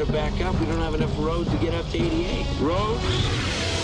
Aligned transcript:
better 0.00 0.12
back 0.12 0.40
up. 0.40 0.58
We 0.58 0.66
don't 0.66 0.80
have 0.80 0.94
enough 0.94 1.12
roads 1.18 1.50
to 1.50 1.56
get 1.58 1.74
up 1.74 1.88
to 1.90 1.98
88. 1.98 2.46
Roads? 2.60 3.02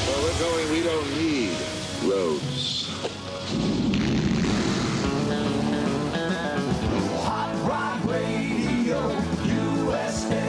Where 0.06 0.22
we're 0.22 0.38
going, 0.38 0.72
we 0.72 0.82
don't 0.82 1.16
need 1.18 1.56
roads. 2.04 2.72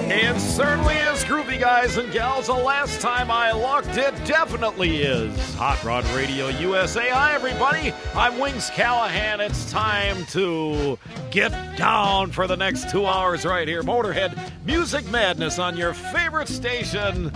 It 0.09 0.39
certainly 0.39 0.95
is, 0.95 1.23
groovy 1.25 1.59
guys 1.59 1.97
and 1.97 2.11
gals. 2.11 2.47
The 2.47 2.53
last 2.53 3.01
time 3.01 3.29
I 3.29 3.51
looked, 3.51 3.97
it 3.97 4.13
definitely 4.25 5.01
is. 5.01 5.55
Hot 5.55 5.83
Rod 5.83 6.05
Radio 6.11 6.47
USA. 6.47 7.09
Hi, 7.09 7.33
everybody. 7.33 7.93
I'm 8.15 8.39
Wings 8.39 8.69
Callahan. 8.69 9.41
It's 9.41 9.69
time 9.69 10.25
to 10.27 10.97
get 11.31 11.77
down 11.77 12.31
for 12.31 12.47
the 12.47 12.55
next 12.55 12.89
two 12.89 13.05
hours 13.05 13.45
right 13.45 13.67
here. 13.67 13.83
Motorhead 13.83 14.51
Music 14.65 15.09
Madness 15.09 15.59
on 15.59 15.77
your 15.77 15.93
favorite 15.93 16.47
station. 16.47 17.31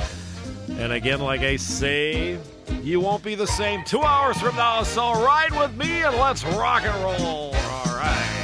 And 0.72 0.92
again, 0.92 1.20
like 1.20 1.42
I 1.42 1.58
say, 1.58 2.40
you 2.82 3.00
won't 3.00 3.24
be 3.24 3.36
the 3.36 3.48
same 3.48 3.84
two 3.84 4.02
hours 4.02 4.40
from 4.40 4.56
now. 4.56 4.84
So 4.84 5.14
ride 5.24 5.52
with 5.52 5.76
me 5.76 6.04
and 6.04 6.16
let's 6.18 6.44
rock 6.44 6.84
and 6.84 7.04
roll. 7.04 7.54
All 7.56 7.96
right. 7.96 8.41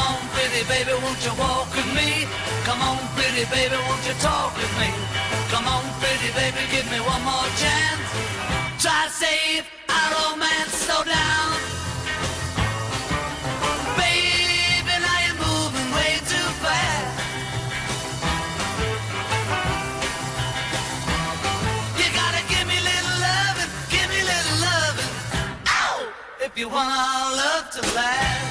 Come 0.00 0.16
on, 0.16 0.28
pretty 0.34 0.62
baby, 0.68 0.92
won't 1.02 1.20
you 1.24 1.34
walk 1.38 1.68
with 1.74 1.90
me? 1.94 2.26
Come 2.64 2.80
on, 2.80 2.98
pretty 3.16 3.44
baby, 3.52 3.76
won't 3.86 4.04
you 4.08 4.14
talk 4.20 4.56
with 4.56 4.72
me? 4.80 4.88
Come 5.52 5.66
on, 5.66 5.84
pretty 6.00 6.30
baby, 6.32 6.62
give 6.72 6.86
me 6.90 7.00
one 7.00 7.22
more 7.22 7.48
chance. 7.62 8.08
Try 8.82 9.06
to 9.06 9.12
save 9.12 9.64
our 9.88 10.08
romance, 10.16 10.72
slow 10.84 11.02
down. 11.04 11.50
Baby, 14.00 14.94
now 15.04 15.18
you're 15.24 15.40
moving 15.46 15.88
way 15.96 16.12
too 16.32 16.48
fast. 16.64 17.08
You 22.00 22.06
gotta 22.20 22.42
give 22.52 22.66
me 22.72 22.78
little 22.90 23.16
loving, 23.28 23.72
give 23.94 24.08
me 24.14 24.20
little 24.32 24.56
loving. 24.68 25.12
Ow! 25.68 25.98
If 26.46 26.52
you 26.58 26.68
want 26.68 26.88
our 26.88 27.36
love 27.42 27.70
to 27.76 27.82
last. 27.94 28.49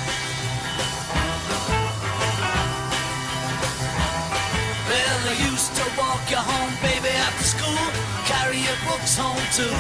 Walk 6.00 6.24
you 6.32 6.38
home, 6.38 6.74
baby, 6.82 7.12
after 7.28 7.44
school, 7.44 7.86
carry 8.26 8.58
your 8.58 8.80
books 8.88 9.18
home 9.18 9.44
too. 9.52 9.76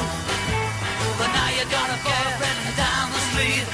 But 1.17 1.29
now 1.31 1.49
you 1.57 1.63
got 1.71 1.87
a 1.89 1.97
boyfriend 2.03 2.59
down 2.75 3.07
the 3.15 3.21
street. 3.31 3.65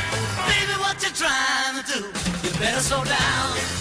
Baby, 0.50 0.76
what 0.80 0.96
you 1.04 1.12
trying 1.12 1.76
to 1.80 1.84
do? 1.94 2.00
You 2.44 2.52
better 2.60 2.82
slow 2.82 3.04
down. 3.04 3.75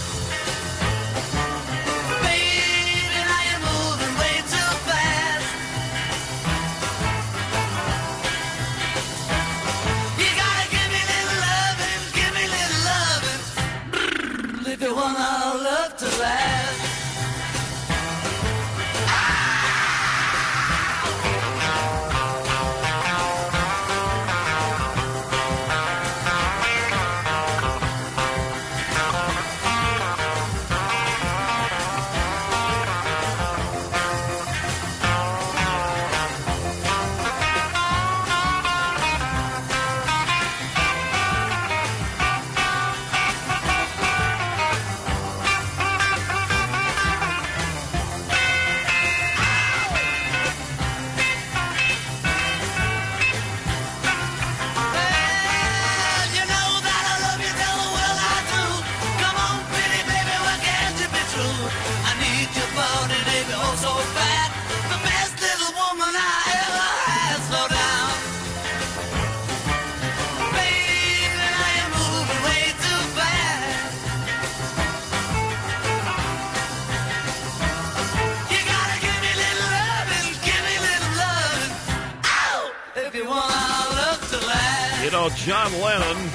John 85.65 85.81
Lennon 85.81 86.31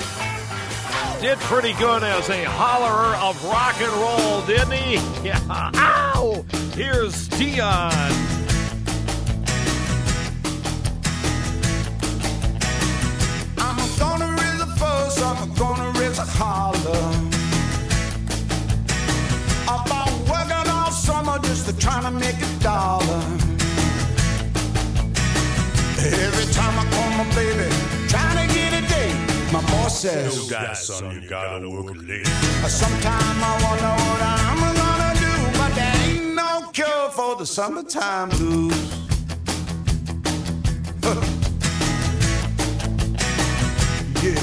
did 1.22 1.38
pretty 1.38 1.74
good 1.74 2.02
as 2.02 2.30
a 2.30 2.46
hollerer 2.46 3.30
of 3.30 3.44
rock 3.46 3.80
and 3.80 3.92
roll, 3.94 4.42
didn't 4.48 4.72
he? 4.72 4.96
Yeah. 5.24 5.40
Ow! 5.52 6.44
Here's 6.74 7.28
Dion. 7.28 8.39
Says. 30.00 30.50
No 30.50 30.50
doubt, 30.50 30.78
son, 30.78 31.12
you 31.12 31.28
gotta 31.28 31.70
work 31.70 31.94
it 31.94 32.08
late. 32.08 32.28
Sometime 32.70 33.44
I 33.44 33.54
wonder 33.66 33.94
what 34.06 34.22
I'm 34.40 34.60
gonna 34.80 35.12
do, 35.26 35.34
but 35.60 35.72
there 35.76 35.96
ain't 36.08 36.36
no 36.36 36.70
cure 36.72 37.10
for 37.12 37.36
the 37.36 37.46
summertime 37.46 38.30
blues. 38.30 38.74
Yeah. 44.22 44.36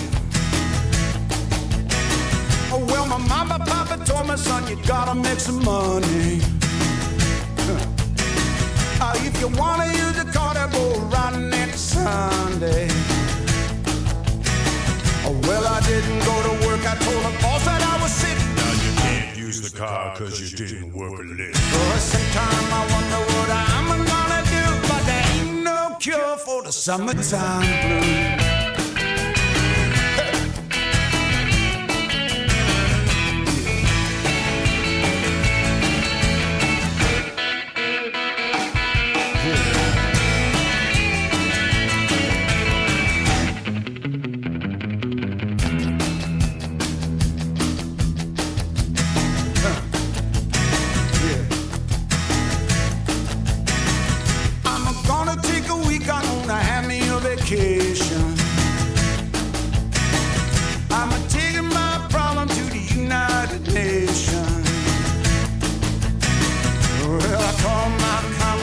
Oh, 2.73 2.83
well, 2.89 3.05
my 3.05 3.19
mama, 3.19 3.59
papa 3.63 4.03
told 4.07 4.27
me, 4.27 4.37
son, 4.39 4.67
you 4.69 4.77
gotta 4.87 5.15
make 5.15 5.41
some 5.41 5.63
money. 5.65 6.41
Uh, 8.99 9.13
if 9.19 9.39
you 9.43 9.49
wanna 9.49 9.87
use 9.89 10.17
the 10.17 10.25
car 10.33 10.55
go 10.73 10.99
riding 11.13 11.51
next 11.51 11.81
Sunday. 11.81 13.16
Oh, 15.29 15.33
well, 15.43 15.67
I 15.67 15.81
didn't 15.81 16.21
go 16.21 16.35
to 16.47 16.67
work. 16.67 16.87
I 16.87 16.95
told 17.03 17.19
the 17.27 17.43
boss 17.43 17.65
that 17.65 17.83
I 17.83 18.01
was 18.01 18.13
sick. 18.13 18.39
Now 18.55 18.73
you 18.85 18.93
can't 19.03 19.37
use 19.37 19.61
the 19.61 19.77
car 19.77 20.15
cause 20.17 20.41
you 20.41 20.57
didn't 20.57 20.93
work 20.93 21.19
it 21.19 21.27
late. 21.27 21.57
For 21.57 21.99
sometime 21.99 22.67
I 22.71 22.83
wonder 22.95 23.21
what 23.35 23.51
I'm 23.51 23.89
gonna 24.07 24.43
do, 24.55 24.65
but 24.89 25.03
there 25.05 25.27
ain't 25.35 25.65
no 25.65 25.97
cure 25.99 26.37
for 26.37 26.63
the 26.63 26.71
summertime 26.71 27.67
blues. 27.83 28.46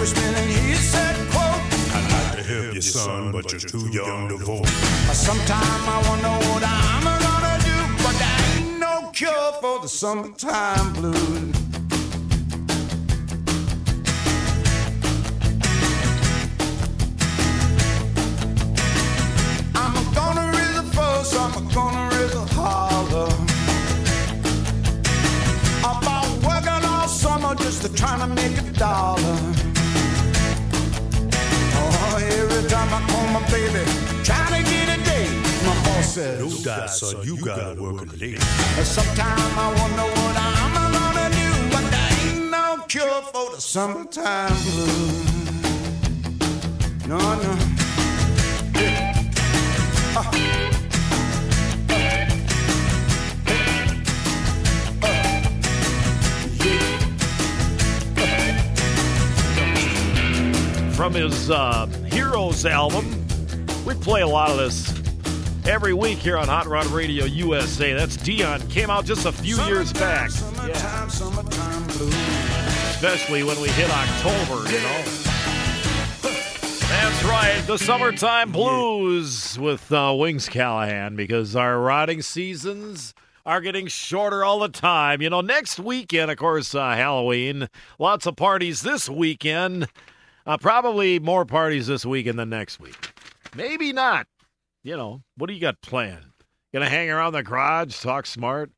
Congressman 0.04 0.36
and 0.36 0.52
he 0.52 0.74
said, 0.76 1.16
quote, 1.32 1.62
I'd 1.96 2.12
like 2.12 2.38
to 2.38 2.44
help 2.44 2.76
you, 2.76 2.82
son, 2.82 3.32
but 3.32 3.52
you're 3.52 3.62
too 3.62 3.88
young 3.90 4.28
to 4.30 4.38
vote. 4.38 4.68
Sometime 5.14 5.88
I 5.88 6.04
wonder 6.10 6.30
what 6.50 6.64
I'm 6.66 7.04
gonna 7.04 7.58
do, 7.64 8.04
but 8.04 8.16
there 8.20 8.40
ain't 8.58 8.80
no 8.80 9.12
cure 9.14 9.54
for 9.62 9.80
the 9.82 9.88
summertime 9.88 10.94
blues. 10.94 11.56
I'm 19.76 20.14
gonna 20.14 20.52
raise 20.58 20.78
a 20.78 20.84
fuss, 20.96 21.34
I'm 21.38 21.68
gonna 21.70 22.16
raise 22.16 22.36
a 22.36 22.46
holler 22.54 23.34
about 25.86 26.28
working 26.44 26.86
all 26.90 27.08
summer 27.08 27.56
just 27.56 27.84
to 27.84 27.94
try 27.94 28.18
to 28.18 28.28
make 28.28 28.58
a 28.58 28.72
dollar. 28.74 29.33
I 33.46 33.52
baby, 33.52 33.84
trying 34.24 34.64
to 34.64 34.70
get 34.72 34.88
a 34.90 35.04
date, 35.04 35.30
my 35.66 35.74
boss 35.84 36.16
No 36.18 36.50
says. 36.50 36.64
doubt, 36.64 36.90
son, 36.90 37.24
you 37.26 37.38
gotta 37.44 37.82
work 37.82 38.02
it 38.04 38.22
late. 38.22 38.40
Sometime 38.84 39.60
I 39.60 39.68
wonder 39.80 40.04
what 40.04 40.36
I'm 40.38 40.94
gonna 40.94 41.30
do, 41.36 41.50
but 41.72 41.86
there 41.92 42.12
ain't 42.30 42.52
no 42.52 42.84
cure 42.88 43.22
for 43.34 43.56
the 43.56 43.62
summertime 43.62 44.54
blues. 44.64 45.30
No, 47.08 47.18
no. 47.18 47.54
From 60.94 61.14
his 61.14 61.50
uh, 61.50 61.88
Heroes 62.12 62.66
album, 62.66 63.23
we 63.86 63.94
play 63.96 64.22
a 64.22 64.28
lot 64.28 64.50
of 64.50 64.58
this 64.58 64.94
every 65.66 65.94
week 65.94 66.18
here 66.18 66.38
on 66.38 66.48
Hot 66.48 66.68
Rod 66.68 66.86
Radio 66.88 67.26
USA. 67.26 67.94
That's 67.94 68.16
Dion. 68.18 68.62
Came 68.70 68.90
out 68.90 69.06
just 69.06 69.26
a 69.26 69.32
few 69.32 69.62
years 69.64 69.92
back. 69.94 70.30
Summertime, 70.32 71.10
summertime 71.10 71.88
blues. 71.88 72.16
especially 72.92 73.44
when 73.44 73.60
we 73.62 73.70
hit 73.70 73.90
October, 73.90 74.70
you 74.72 74.80
know. 74.80 75.04
That's 76.88 77.24
right, 77.24 77.62
the 77.66 77.78
summertime 77.78 78.52
blues 78.52 79.58
with 79.60 79.92
uh, 79.92 80.14
Wings 80.18 80.48
Callahan 80.48 81.16
because 81.16 81.56
our 81.56 81.80
riding 81.80 82.22
seasons 82.22 83.14
are 83.46 83.60
getting 83.60 83.88
shorter 83.88 84.46
all 84.46 84.60
the 84.60 84.70
time. 84.70 85.22
You 85.22 85.30
know, 85.30 85.42
next 85.42 85.80
weekend, 85.80 86.32
of 86.32 86.38
course, 86.38 86.74
uh, 86.74 86.92
Halloween. 86.92 87.68
Lots 88.00 88.26
of 88.26 88.36
parties 88.38 88.84
this 88.84 89.10
weekend. 89.10 89.88
Uh, 90.46 90.58
probably 90.58 91.20
more 91.20 91.46
parties 91.46 91.88
this 91.88 92.06
weekend 92.06 92.38
than 92.40 92.50
next 92.50 92.80
week. 92.80 93.13
Maybe 93.56 93.94
not. 93.94 94.28
You 94.84 94.98
know, 94.98 95.22
what 95.38 95.48
do 95.48 95.54
you 95.54 95.62
got 95.62 95.82
planned? 95.82 96.26
Gonna 96.74 96.90
hang 96.90 97.10
around 97.10 97.34
the 97.34 97.44
garage, 97.44 98.00
talk 98.00 98.26
smart? 98.26 98.72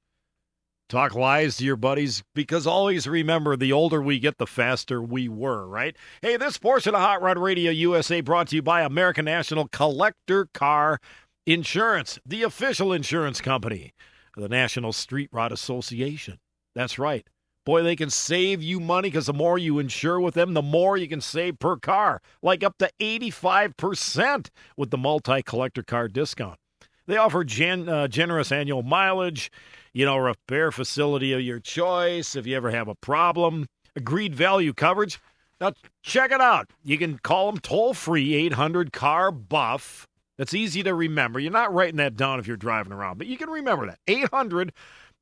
Talk 0.88 1.16
lies 1.16 1.58
to 1.58 1.66
your 1.66 1.78
buddies 1.78 2.24
because 2.36 2.68
always 2.68 3.08
remember 3.08 3.56
the 3.56 3.72
older 3.72 4.02
we 4.02 4.20
get, 4.20 4.38
the 4.38 4.46
faster 4.46 5.02
we 5.02 5.28
were, 5.28 5.68
right? 5.68 5.96
Hey, 6.22 6.38
this 6.38 6.60
portion 6.60 6.94
of 6.94 7.02
Hot 7.02 7.24
Rod 7.24 7.40
Radio 7.40 7.72
USA 7.72 8.22
brought 8.22 8.50
to 8.50 8.58
you 8.58 8.62
by 8.62 8.82
American 8.82 9.26
National 9.26 9.68
Collector 9.68 10.48
Car 10.54 11.00
Insurance, 11.48 12.20
the 12.24 12.44
official 12.44 12.94
insurance 12.94 13.42
company 13.42 13.94
of 14.38 14.44
the 14.44 14.50
National 14.50 14.94
Street 14.94 15.30
Rod 15.32 15.52
Association. 15.52 16.38
That's 16.76 17.00
right. 17.00 17.26
Boy, 17.66 17.82
they 17.82 17.96
can 17.96 18.12
save 18.12 18.62
you 18.62 18.80
money 18.80 19.10
because 19.10 19.26
the 19.26 19.34
more 19.34 19.58
you 19.58 19.80
insure 19.80 20.20
with 20.20 20.36
them, 20.36 20.54
the 20.54 20.62
more 20.62 20.98
you 20.98 21.08
can 21.08 21.20
save 21.20 21.58
per 21.58 21.78
car, 21.78 22.22
like 22.44 22.64
up 22.64 22.78
to 22.78 22.92
85% 23.00 24.50
with 24.78 24.92
the 24.92 24.98
multi 24.98 25.42
collector 25.42 25.82
car 25.82 26.08
discount. 26.08 26.60
They 27.08 27.18
offer 27.18 27.44
gen, 27.44 27.90
uh, 27.90 28.08
generous 28.08 28.52
annual 28.52 28.84
mileage, 28.84 29.52
you 29.94 30.06
know, 30.06 30.18
repair 30.18 30.72
facility 30.72 31.34
of 31.34 31.42
your 31.42 31.60
choice 31.60 32.36
if 32.36 32.46
you 32.46 32.56
ever 32.56 32.70
have 32.70 32.88
a 32.88 32.96
problem, 32.96 33.68
agreed 33.96 34.36
value 34.36 34.74
coverage. 34.74 35.20
Now, 35.60 35.74
check 36.04 36.32
it 36.32 36.42
out. 36.42 36.70
You 36.84 36.98
can 37.00 37.18
call 37.18 37.52
them 37.52 37.60
toll 37.60 37.94
free 37.96 38.36
800 38.36 38.92
CAR 38.92 39.32
BUFF. 39.32 40.08
That's 40.38 40.54
easy 40.54 40.84
to 40.84 40.94
remember. 40.94 41.40
You're 41.40 41.52
not 41.52 41.74
writing 41.74 41.96
that 41.98 42.18
down 42.18 42.40
if 42.40 42.48
you're 42.48 42.58
driving 42.58 42.92
around, 42.92 43.18
but 43.18 43.28
you 43.28 43.38
can 43.38 43.50
remember 43.50 43.88
that. 43.88 44.00
800 44.08 44.74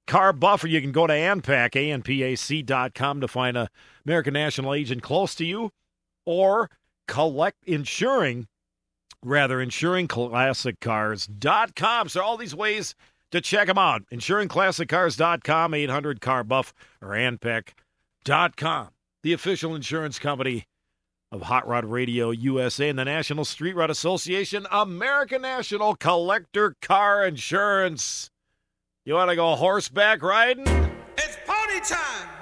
CAR 0.07 0.33
BUFF, 0.33 0.63
or 0.63 0.67
you 0.67 0.81
can 0.81 0.91
go 0.91 1.05
to 1.07 1.13
ANPAC, 1.13 1.71
ANPAC.com 1.71 3.21
to 3.21 3.27
find 3.27 3.57
a 3.57 3.69
American 4.05 4.33
National 4.33 4.73
agent 4.73 5.01
close 5.01 5.33
to 5.35 5.45
you 5.45 5.71
or 6.25 6.69
collect 7.07 7.63
insuring 7.65 8.47
rather 9.23 9.65
insuringclassiccars.com 9.65 12.09
so 12.09 12.21
all 12.21 12.37
these 12.37 12.55
ways 12.55 12.95
to 13.31 13.41
check 13.41 13.67
them 13.67 13.77
out 13.77 14.03
insuringclassiccars.com 14.11 15.73
800 15.73 16.21
car 16.21 16.43
buff 16.43 16.73
or 17.01 17.09
ANPAC.com, 17.09 18.89
the 19.23 19.33
official 19.33 19.75
insurance 19.75 20.19
company 20.19 20.65
of 21.31 21.41
hot 21.43 21.67
rod 21.67 21.85
radio 21.85 22.31
usa 22.31 22.89
and 22.89 22.99
the 22.99 23.05
national 23.05 23.43
street 23.43 23.75
rod 23.75 23.89
association 23.89 24.67
american 24.69 25.41
national 25.41 25.95
collector 25.95 26.75
car 26.79 27.25
insurance 27.25 28.29
you 29.05 29.13
want 29.15 29.29
to 29.29 29.35
go 29.35 29.53
horseback 29.55 30.21
riding 30.21 30.65
It's 31.17 31.37
pony 31.45 31.79
time. 31.85 32.32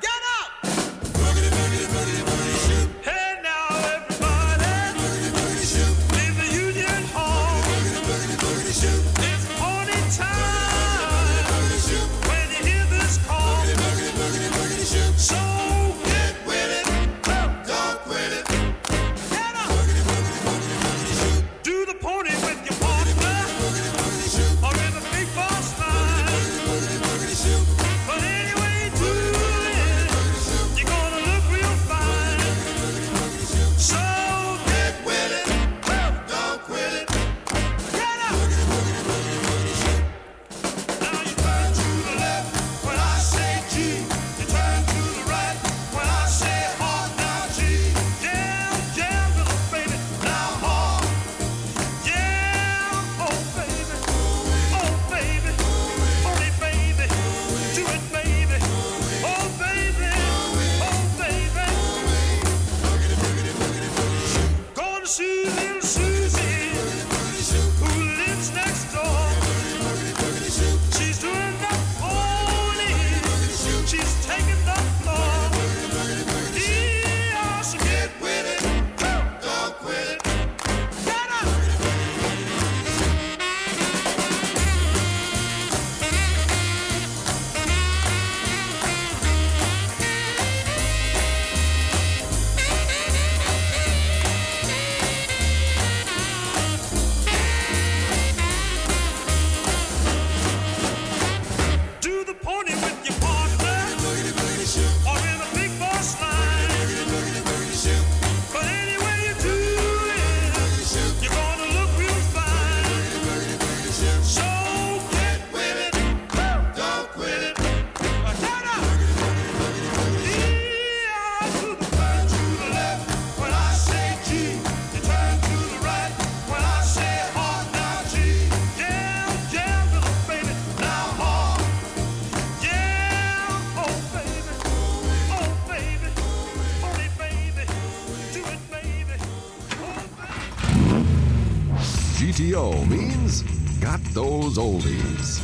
Means 142.71 143.43
got 143.79 143.99
those 144.13 144.57
oldies. 144.57 145.39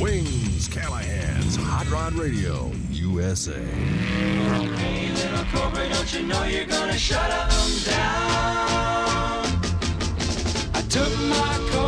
Wings 0.00 0.66
Callahan's 0.68 1.56
Hot 1.56 1.88
Rod 1.90 2.14
Radio 2.14 2.72
USA. 2.90 3.52
Hey, 3.62 5.08
little 5.10 5.44
Cobra, 5.52 5.88
don't 5.88 6.12
you 6.14 6.22
know 6.26 6.44
you're 6.44 6.64
gonna 6.64 6.96
shut 6.96 7.30
them 7.30 7.70
down? 7.84 9.44
I 10.74 10.82
took 10.88 11.12
my 11.20 11.70
car. 11.72 11.83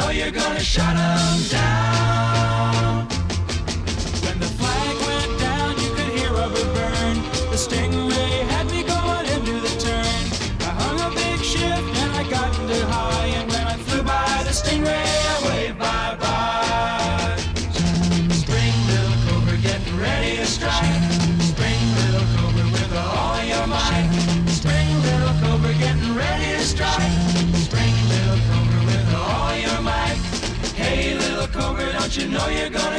know 0.00 0.10
you're 0.10 0.30
gonna 0.30 0.60
shut 0.60 0.96
them 0.96 1.48
down. 1.50 3.07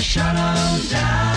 shut 0.09 0.35
them 0.35 0.87
down. 0.89 1.28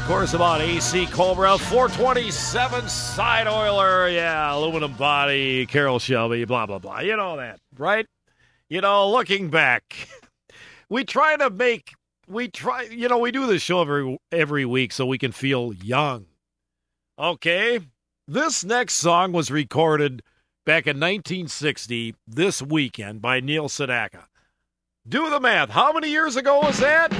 course 0.00 0.34
about 0.34 0.60
AC 0.60 1.06
Cobra 1.06 1.58
427 1.58 2.88
side 2.88 3.46
oiler. 3.46 4.08
Yeah, 4.08 4.54
aluminum 4.54 4.92
body, 4.94 5.66
Carroll 5.66 5.98
Shelby, 5.98 6.44
blah, 6.44 6.66
blah, 6.66 6.78
blah. 6.78 7.00
You 7.00 7.16
know 7.16 7.36
that, 7.36 7.60
right? 7.76 8.06
You 8.68 8.80
know, 8.80 9.10
looking 9.10 9.50
back, 9.50 10.08
we 10.88 11.04
try 11.04 11.36
to 11.36 11.50
make, 11.50 11.94
we 12.26 12.48
try, 12.48 12.82
you 12.82 13.08
know, 13.08 13.18
we 13.18 13.30
do 13.30 13.46
this 13.46 13.62
show 13.62 13.80
every, 13.82 14.18
every 14.32 14.64
week 14.64 14.92
so 14.92 15.06
we 15.06 15.18
can 15.18 15.32
feel 15.32 15.72
young. 15.72 16.26
Okay. 17.18 17.80
This 18.26 18.64
next 18.64 18.94
song 18.94 19.32
was 19.32 19.50
recorded 19.50 20.22
back 20.64 20.86
in 20.86 20.96
1960 20.96 22.14
this 22.26 22.62
weekend 22.62 23.20
by 23.20 23.40
Neil 23.40 23.68
Sedaka. 23.68 24.24
Do 25.06 25.28
the 25.30 25.40
math. 25.40 25.70
How 25.70 25.92
many 25.92 26.10
years 26.10 26.36
ago 26.36 26.60
was 26.60 26.78
that? 26.78 27.12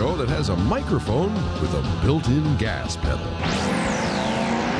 show 0.00 0.16
that 0.16 0.30
has 0.30 0.48
a 0.48 0.56
microphone 0.56 1.34
with 1.60 1.74
a 1.74 2.02
built 2.02 2.26
in 2.28 2.56
gas 2.56 2.96
pedal. 2.96 3.18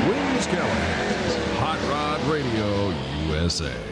Wings 0.09 0.47
Callahan's 0.47 1.35
Hot 1.59 1.79
Rod 1.91 2.19
Radio 2.27 2.89
USA. 3.27 3.90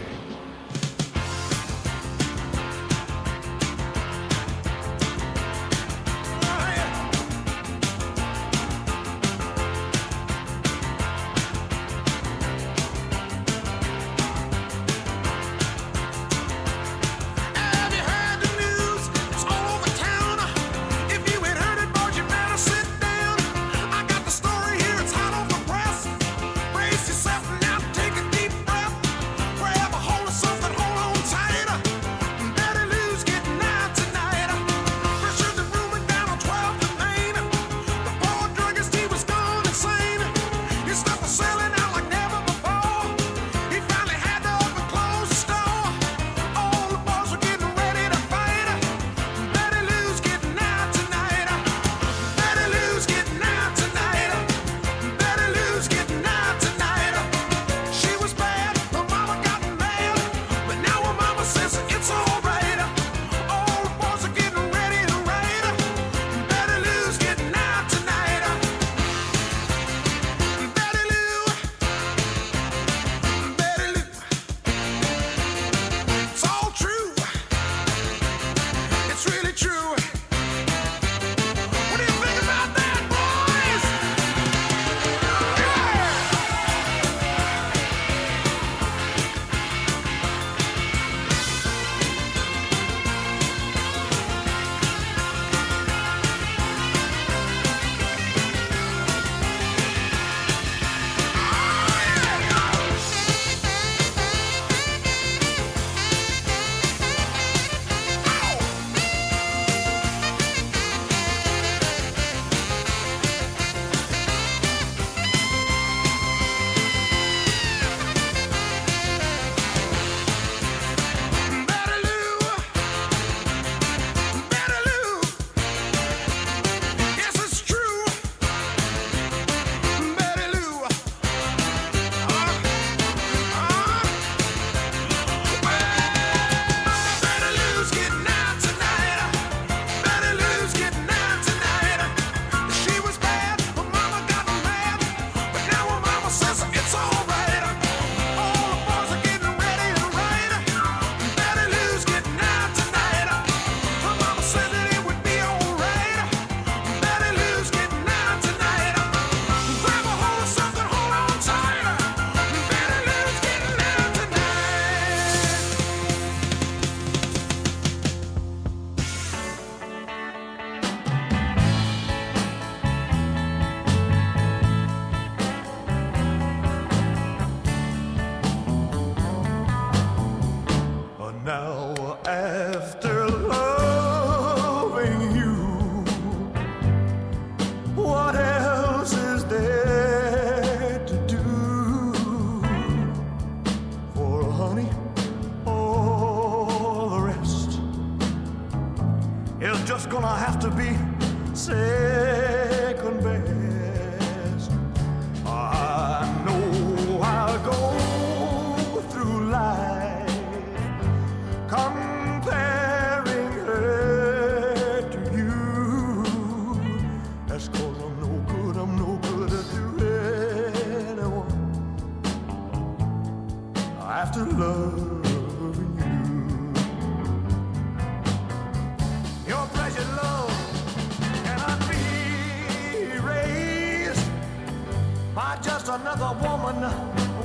not 235.50 235.64
just 235.64 235.88
another 235.88 236.32
woman 236.44 236.76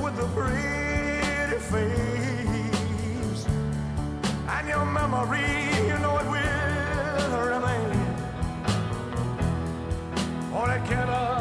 with 0.03 0.19
a 0.19 0.27
pretty 0.35 1.57
face. 1.73 3.47
And 4.47 4.69
your 4.69 4.85
memory, 4.85 5.71
you 5.89 5.99
know 6.03 6.19
it 6.19 6.27
will 6.35 7.47
remain. 7.55 7.91
Only 10.53 10.79
can 10.81 11.07
cannot. 11.07 11.34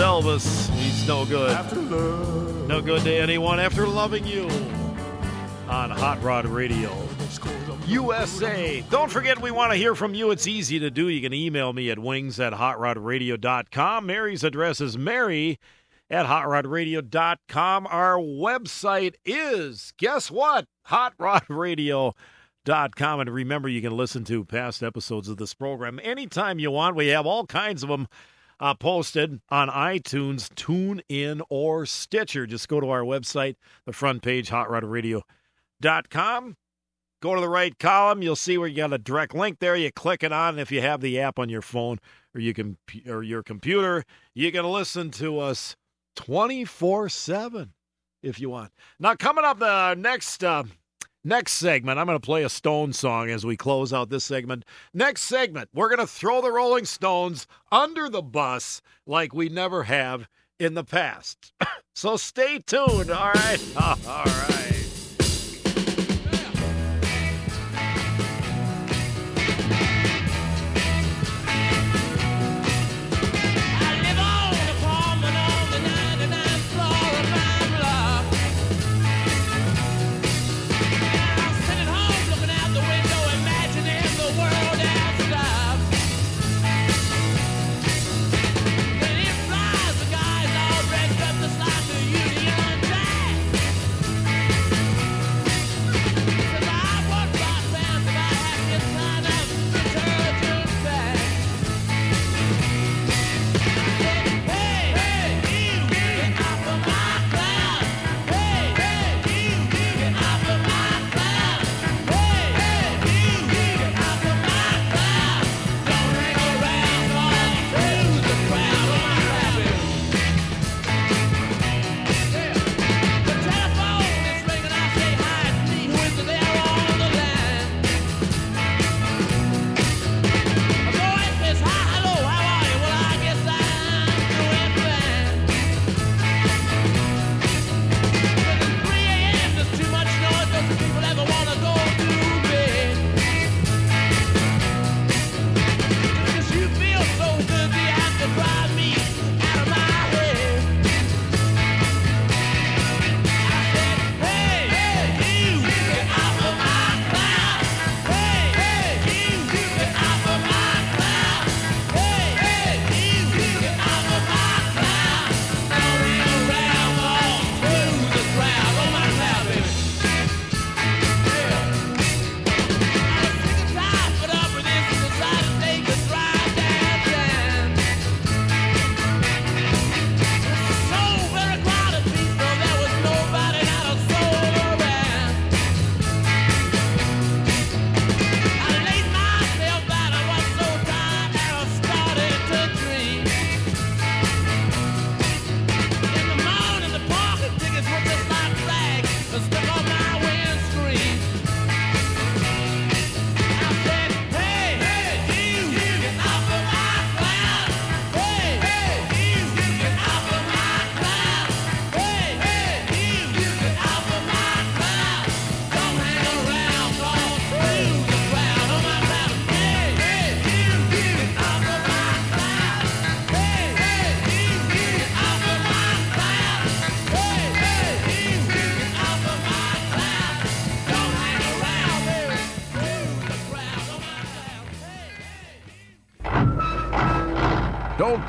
Elvis. 0.00 0.70
He's 0.70 1.06
no 1.06 1.24
good. 1.24 1.56
No 2.68 2.80
good 2.80 3.02
to 3.02 3.12
anyone 3.12 3.60
after 3.60 3.86
loving 3.86 4.26
you 4.26 4.44
on 5.68 5.90
Hot 5.90 6.22
Rod 6.22 6.46
Radio. 6.46 6.90
USA. 7.86 8.82
Don't 8.88 9.10
forget, 9.10 9.42
we 9.42 9.50
want 9.50 9.72
to 9.72 9.78
hear 9.78 9.94
from 9.94 10.14
you. 10.14 10.30
It's 10.30 10.46
easy 10.46 10.78
to 10.78 10.90
do. 10.90 11.08
You 11.08 11.20
can 11.20 11.34
email 11.34 11.72
me 11.72 11.90
at 11.90 11.98
wings 11.98 12.40
at 12.40 12.52
hotrodradio.com. 12.52 14.06
Mary's 14.06 14.44
address 14.44 14.80
is 14.80 14.96
mary 14.96 15.58
at 16.08 16.26
hotrodradio.com. 16.26 17.86
Our 17.88 18.18
website 18.18 19.14
is, 19.24 19.92
guess 19.98 20.30
what? 20.30 20.66
Hotrodradio.com. 20.88 23.20
And 23.20 23.30
remember, 23.30 23.68
you 23.68 23.82
can 23.82 23.96
listen 23.96 24.24
to 24.24 24.44
past 24.44 24.82
episodes 24.82 25.28
of 25.28 25.36
this 25.36 25.54
program 25.54 26.00
anytime 26.02 26.58
you 26.58 26.70
want. 26.70 26.96
We 26.96 27.08
have 27.08 27.26
all 27.26 27.46
kinds 27.46 27.82
of 27.82 27.88
them 27.88 28.08
uh, 28.60 28.74
posted 28.74 29.40
on 29.48 29.68
iTunes, 29.68 30.48
TuneIn, 30.50 31.40
or 31.48 31.86
Stitcher. 31.86 32.46
Just 32.46 32.68
go 32.68 32.80
to 32.80 32.90
our 32.90 33.02
website, 33.02 33.56
the 33.86 33.92
front 33.92 34.22
page, 34.22 34.50
hotroderradio.com. 34.50 36.56
Go 37.22 37.34
to 37.34 37.40
the 37.40 37.48
right 37.48 37.78
column. 37.78 38.22
You'll 38.22 38.36
see 38.36 38.56
where 38.56 38.68
you 38.68 38.76
got 38.76 38.92
a 38.92 38.98
direct 38.98 39.34
link 39.34 39.58
there. 39.58 39.76
You 39.76 39.92
click 39.92 40.22
it 40.22 40.32
on. 40.32 40.58
if 40.58 40.72
you 40.72 40.80
have 40.80 41.00
the 41.00 41.20
app 41.20 41.38
on 41.38 41.50
your 41.50 41.62
phone 41.62 41.98
or 42.34 42.40
you 42.40 42.54
can 42.54 42.78
or 43.06 43.22
your 43.22 43.42
computer, 43.42 44.04
you 44.34 44.50
can 44.52 44.64
listen 44.64 45.10
to 45.12 45.38
us 45.38 45.76
24 46.16 47.10
7 47.10 47.72
if 48.22 48.40
you 48.40 48.50
want. 48.50 48.72
Now, 48.98 49.14
coming 49.16 49.44
up 49.44 49.58
the 49.58 49.94
next. 49.94 50.42
Uh, 50.42 50.64
Next 51.22 51.52
segment, 51.52 51.98
I'm 51.98 52.06
going 52.06 52.18
to 52.18 52.24
play 52.24 52.44
a 52.44 52.48
Stone 52.48 52.94
song 52.94 53.28
as 53.28 53.44
we 53.44 53.54
close 53.54 53.92
out 53.92 54.08
this 54.08 54.24
segment. 54.24 54.64
Next 54.94 55.22
segment, 55.22 55.68
we're 55.74 55.90
going 55.90 55.98
to 55.98 56.06
throw 56.06 56.40
the 56.40 56.50
Rolling 56.50 56.86
Stones 56.86 57.46
under 57.70 58.08
the 58.08 58.22
bus 58.22 58.80
like 59.06 59.34
we 59.34 59.50
never 59.50 59.82
have 59.82 60.28
in 60.58 60.72
the 60.72 60.84
past. 60.84 61.52
so 61.94 62.16
stay 62.16 62.60
tuned. 62.60 63.10
All 63.10 63.32
right. 63.32 63.58
All 63.76 63.96
right. 64.24 64.69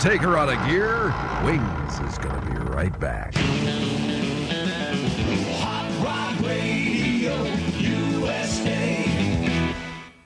take 0.02 0.22
her 0.22 0.36
out 0.36 0.50
of 0.50 0.58
gear. 0.68 1.14
Wings 1.46 2.00
is 2.00 2.18
going 2.18 2.34
to 2.42 2.48
be 2.48 2.58
right 2.72 3.00
back. 3.00 3.41